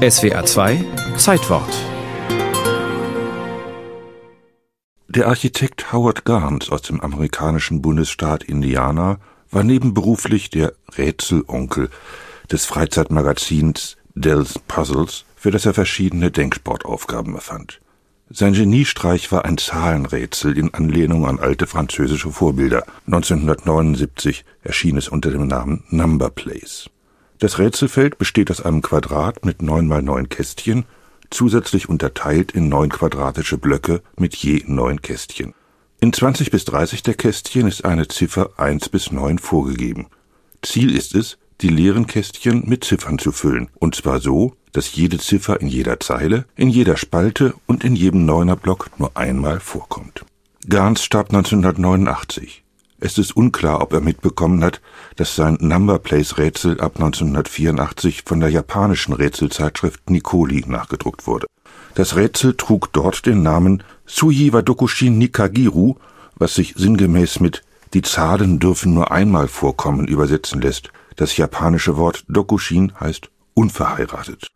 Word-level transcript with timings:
SWA 0.00 0.46
2 0.46 0.82
Zeitwort 1.18 1.68
Der 5.08 5.28
Architekt 5.28 5.92
Howard 5.92 6.24
Garns 6.24 6.70
aus 6.70 6.80
dem 6.80 7.02
amerikanischen 7.02 7.82
Bundesstaat 7.82 8.42
Indiana 8.42 9.18
war 9.50 9.62
nebenberuflich 9.62 10.48
der 10.48 10.72
Rätselonkel 10.96 11.90
des 12.50 12.64
Freizeitmagazins 12.64 13.98
Dell's 14.14 14.58
Puzzles, 14.58 15.26
für 15.36 15.50
das 15.50 15.66
er 15.66 15.74
verschiedene 15.74 16.30
Denksportaufgaben 16.30 17.34
erfand. 17.34 17.82
Sein 18.30 18.54
Geniestreich 18.54 19.30
war 19.32 19.44
ein 19.44 19.58
Zahlenrätsel 19.58 20.56
in 20.56 20.72
Anlehnung 20.72 21.26
an 21.26 21.38
alte 21.38 21.66
französische 21.66 22.30
Vorbilder. 22.30 22.86
1979 23.04 24.46
erschien 24.62 24.96
es 24.96 25.10
unter 25.10 25.30
dem 25.30 25.46
Namen 25.46 25.84
Number 25.90 26.30
Place. 26.30 26.88
Das 27.40 27.58
Rätselfeld 27.58 28.18
besteht 28.18 28.50
aus 28.50 28.60
einem 28.60 28.82
Quadrat 28.82 29.46
mit 29.46 29.62
neun 29.62 29.88
mal 29.88 30.02
neun 30.02 30.28
Kästchen, 30.28 30.84
zusätzlich 31.30 31.88
unterteilt 31.88 32.52
in 32.52 32.68
neun 32.68 32.90
quadratische 32.90 33.56
Blöcke 33.56 34.02
mit 34.18 34.36
je 34.36 34.62
neun 34.66 35.00
Kästchen. 35.00 35.54
In 36.00 36.12
20 36.12 36.50
bis 36.50 36.66
30 36.66 37.02
der 37.02 37.14
Kästchen 37.14 37.66
ist 37.66 37.86
eine 37.86 38.08
Ziffer 38.08 38.50
1 38.58 38.90
bis 38.90 39.10
9 39.10 39.38
vorgegeben. 39.38 40.08
Ziel 40.60 40.94
ist 40.94 41.14
es, 41.14 41.38
die 41.62 41.68
leeren 41.68 42.06
Kästchen 42.06 42.68
mit 42.68 42.84
Ziffern 42.84 43.18
zu 43.18 43.32
füllen, 43.32 43.70
und 43.78 43.94
zwar 43.94 44.20
so, 44.20 44.54
dass 44.72 44.94
jede 44.94 45.18
Ziffer 45.18 45.62
in 45.62 45.68
jeder 45.68 45.98
Zeile, 45.98 46.44
in 46.56 46.68
jeder 46.68 46.98
Spalte 46.98 47.54
und 47.66 47.84
in 47.84 47.96
jedem 47.96 48.26
Neunerblock 48.26 48.90
nur 48.98 49.16
einmal 49.16 49.60
vorkommt. 49.60 50.26
Garns 50.68 51.02
starb 51.02 51.30
1989. 51.30 52.64
Es 53.02 53.16
ist 53.16 53.34
unklar, 53.34 53.80
ob 53.80 53.94
er 53.94 54.02
mitbekommen 54.02 54.62
hat, 54.62 54.82
dass 55.16 55.34
sein 55.34 55.56
Number 55.58 55.98
Place 55.98 56.36
Rätsel 56.36 56.80
ab 56.80 56.96
1984 56.96 58.24
von 58.26 58.40
der 58.40 58.50
japanischen 58.50 59.14
Rätselzeitschrift 59.14 60.10
Nikoli 60.10 60.64
nachgedruckt 60.66 61.26
wurde. 61.26 61.46
Das 61.94 62.14
Rätsel 62.14 62.54
trug 62.56 62.92
dort 62.92 63.24
den 63.24 63.42
Namen 63.42 63.82
Tsuji 64.06 64.52
Wadokushin 64.52 65.16
Nikagiru, 65.16 65.96
was 66.36 66.54
sich 66.54 66.74
sinngemäß 66.76 67.40
mit 67.40 67.62
die 67.94 68.02
Zahlen 68.02 68.58
dürfen 68.58 68.92
nur 68.92 69.10
einmal 69.10 69.48
vorkommen 69.48 70.06
übersetzen 70.06 70.60
lässt. 70.60 70.92
Das 71.16 71.36
japanische 71.38 71.96
Wort 71.96 72.24
Dokushin 72.28 72.92
heißt 73.00 73.30
unverheiratet. 73.54 74.46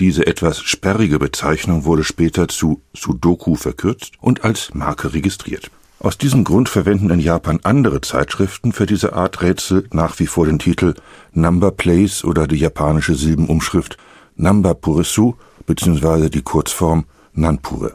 Diese 0.00 0.26
etwas 0.26 0.62
sperrige 0.62 1.18
Bezeichnung 1.18 1.84
wurde 1.84 2.04
später 2.04 2.48
zu 2.48 2.80
Sudoku 2.94 3.54
verkürzt 3.54 4.14
und 4.20 4.44
als 4.44 4.72
Marke 4.74 5.12
registriert. 5.12 5.70
Aus 6.02 6.18
diesem 6.18 6.42
Grund 6.42 6.68
verwenden 6.68 7.10
in 7.10 7.20
Japan 7.20 7.60
andere 7.62 8.00
Zeitschriften 8.00 8.72
für 8.72 8.86
diese 8.86 9.12
Art 9.12 9.40
Rätsel 9.40 9.86
nach 9.92 10.18
wie 10.18 10.26
vor 10.26 10.46
den 10.46 10.58
Titel 10.58 10.94
Number 11.32 11.70
Place 11.70 12.24
oder 12.24 12.48
die 12.48 12.56
japanische 12.56 13.14
Silbenumschrift 13.14 13.98
Number 14.34 14.74
Puresu 14.74 15.34
bzw. 15.64 16.28
die 16.28 16.42
Kurzform 16.42 17.04
Nanpure. 17.34 17.92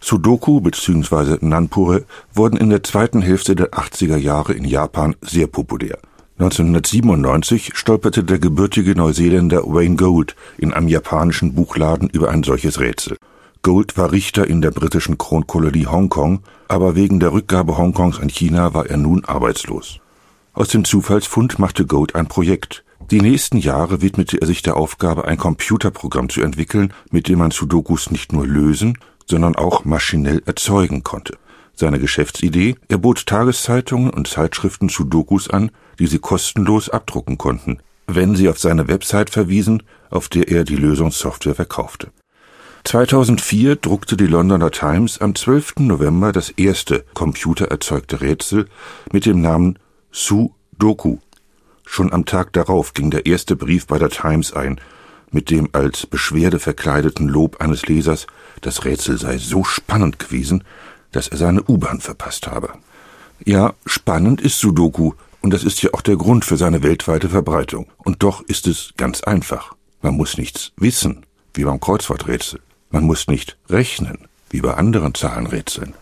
Sudoku 0.00 0.62
bzw. 0.62 1.36
Nanpure 1.42 2.06
wurden 2.32 2.56
in 2.56 2.70
der 2.70 2.84
zweiten 2.84 3.20
Hälfte 3.20 3.54
der 3.54 3.72
80er 3.72 4.16
Jahre 4.16 4.54
in 4.54 4.64
Japan 4.64 5.14
sehr 5.20 5.46
populär. 5.46 5.98
1997 6.38 7.72
stolperte 7.74 8.24
der 8.24 8.38
gebürtige 8.38 8.94
Neuseeländer 8.94 9.64
Wayne 9.66 9.96
Gold 9.96 10.36
in 10.56 10.72
einem 10.72 10.88
japanischen 10.88 11.54
Buchladen 11.54 12.08
über 12.08 12.30
ein 12.30 12.44
solches 12.44 12.80
Rätsel. 12.80 13.18
Gold 13.64 13.96
war 13.96 14.10
Richter 14.10 14.48
in 14.48 14.60
der 14.60 14.72
britischen 14.72 15.18
Kronkolonie 15.18 15.86
Hongkong, 15.86 16.40
aber 16.66 16.96
wegen 16.96 17.20
der 17.20 17.32
Rückgabe 17.32 17.78
Hongkongs 17.78 18.18
an 18.18 18.28
China 18.28 18.74
war 18.74 18.86
er 18.86 18.96
nun 18.96 19.24
arbeitslos. 19.24 20.00
Aus 20.52 20.68
dem 20.68 20.84
Zufallsfund 20.84 21.60
machte 21.60 21.86
Gold 21.86 22.16
ein 22.16 22.26
Projekt. 22.26 22.84
Die 23.12 23.20
nächsten 23.20 23.58
Jahre 23.58 24.02
widmete 24.02 24.40
er 24.40 24.48
sich 24.48 24.62
der 24.62 24.76
Aufgabe, 24.76 25.26
ein 25.26 25.36
Computerprogramm 25.36 26.28
zu 26.28 26.42
entwickeln, 26.42 26.92
mit 27.12 27.28
dem 27.28 27.38
man 27.38 27.52
Sudokus 27.52 28.10
nicht 28.10 28.32
nur 28.32 28.48
lösen, 28.48 28.98
sondern 29.26 29.54
auch 29.54 29.84
maschinell 29.84 30.42
erzeugen 30.44 31.04
konnte. 31.04 31.38
Seine 31.76 32.00
Geschäftsidee, 32.00 32.74
er 32.88 32.98
bot 32.98 33.26
Tageszeitungen 33.26 34.10
und 34.10 34.26
Zeitschriften 34.26 34.88
Sudokus 34.88 35.48
an, 35.48 35.70
die 36.00 36.08
sie 36.08 36.18
kostenlos 36.18 36.88
abdrucken 36.88 37.38
konnten, 37.38 37.78
wenn 38.08 38.34
sie 38.34 38.48
auf 38.48 38.58
seine 38.58 38.88
Website 38.88 39.30
verwiesen, 39.30 39.84
auf 40.10 40.28
der 40.28 40.48
er 40.48 40.64
die 40.64 40.76
Lösungssoftware 40.76 41.54
verkaufte. 41.54 42.10
2004 42.84 43.76
druckte 43.76 44.16
die 44.16 44.26
Londoner 44.26 44.72
Times 44.72 45.20
am 45.20 45.36
12. 45.36 45.74
November 45.78 46.32
das 46.32 46.50
erste 46.50 47.04
computererzeugte 47.14 48.20
Rätsel 48.20 48.66
mit 49.12 49.24
dem 49.24 49.40
Namen 49.40 49.78
Sudoku. 50.10 51.18
Schon 51.86 52.12
am 52.12 52.24
Tag 52.24 52.52
darauf 52.52 52.92
ging 52.92 53.10
der 53.10 53.26
erste 53.26 53.54
Brief 53.54 53.86
bei 53.86 53.98
der 53.98 54.10
Times 54.10 54.52
ein, 54.52 54.80
mit 55.30 55.48
dem 55.50 55.68
als 55.72 56.06
Beschwerde 56.06 56.58
verkleideten 56.58 57.28
Lob 57.28 57.60
eines 57.60 57.86
Lesers, 57.86 58.26
das 58.62 58.84
Rätsel 58.84 59.16
sei 59.16 59.38
so 59.38 59.62
spannend 59.62 60.18
gewesen, 60.18 60.64
dass 61.12 61.28
er 61.28 61.36
seine 61.36 61.62
U-Bahn 61.62 62.00
verpasst 62.00 62.48
habe. 62.48 62.72
Ja, 63.44 63.74
spannend 63.86 64.40
ist 64.40 64.58
Sudoku, 64.58 65.12
und 65.40 65.52
das 65.52 65.64
ist 65.64 65.82
ja 65.82 65.90
auch 65.92 66.02
der 66.02 66.16
Grund 66.16 66.44
für 66.44 66.56
seine 66.56 66.82
weltweite 66.82 67.28
Verbreitung. 67.28 67.86
Und 67.98 68.22
doch 68.22 68.42
ist 68.42 68.66
es 68.66 68.92
ganz 68.96 69.22
einfach. 69.22 69.74
Man 70.00 70.14
muss 70.14 70.36
nichts 70.36 70.72
wissen, 70.76 71.24
wie 71.54 71.64
beim 71.64 71.80
Kreuzworträtsel. 71.80 72.60
Man 72.92 73.04
muss 73.04 73.26
nicht 73.26 73.56
rechnen, 73.68 74.18
wie 74.50 74.60
bei 74.60 74.74
anderen 74.74 75.14
Zahlenrätseln. 75.14 75.94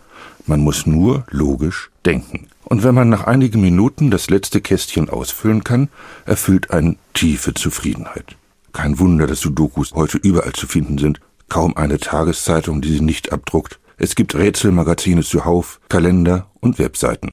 Man 0.46 0.60
muss 0.60 0.86
nur 0.86 1.24
logisch 1.30 1.90
denken. 2.04 2.48
Und 2.64 2.82
wenn 2.82 2.94
man 2.94 3.08
nach 3.08 3.24
einigen 3.24 3.60
Minuten 3.60 4.10
das 4.10 4.28
letzte 4.28 4.60
Kästchen 4.60 5.08
ausfüllen 5.08 5.62
kann, 5.64 5.88
erfüllt 6.26 6.72
einen 6.72 6.98
tiefe 7.14 7.54
Zufriedenheit. 7.54 8.36
Kein 8.72 8.98
Wunder, 8.98 9.28
dass 9.28 9.40
Sudokus 9.40 9.92
heute 9.92 10.18
überall 10.18 10.52
zu 10.52 10.66
finden 10.66 10.98
sind. 10.98 11.20
Kaum 11.48 11.76
eine 11.76 11.98
Tageszeitung, 11.98 12.80
die 12.80 12.92
sie 12.92 13.00
nicht 13.00 13.32
abdruckt. 13.32 13.78
Es 13.96 14.16
gibt 14.16 14.34
Rätselmagazine 14.34 15.22
zuhauf, 15.22 15.80
Kalender 15.88 16.50
und 16.60 16.78
Webseiten. 16.78 17.30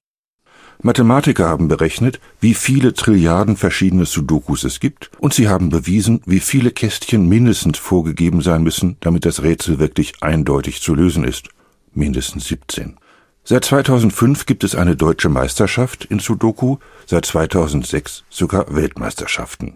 Mathematiker 0.81 1.47
haben 1.47 1.67
berechnet, 1.67 2.19
wie 2.39 2.53
viele 2.53 2.93
Trilliarden 2.93 3.57
verschiedene 3.57 4.05
Sudokus 4.05 4.63
es 4.63 4.79
gibt, 4.79 5.09
und 5.19 5.33
sie 5.33 5.49
haben 5.49 5.69
bewiesen, 5.69 6.21
wie 6.25 6.39
viele 6.39 6.71
Kästchen 6.71 7.27
mindestens 7.27 7.79
vorgegeben 7.79 8.41
sein 8.41 8.61
müssen, 8.61 8.97
damit 8.99 9.25
das 9.25 9.41
Rätsel 9.41 9.79
wirklich 9.79 10.21
eindeutig 10.21 10.81
zu 10.81 10.93
lösen 10.93 11.23
ist. 11.23 11.49
Mindestens 11.93 12.45
17. 12.45 12.97
Seit 13.43 13.65
2005 13.65 14.45
gibt 14.45 14.63
es 14.63 14.75
eine 14.75 14.95
deutsche 14.95 15.29
Meisterschaft 15.29 16.05
in 16.05 16.19
Sudoku, 16.19 16.77
seit 17.05 17.25
2006 17.25 18.25
sogar 18.29 18.75
Weltmeisterschaften. 18.75 19.65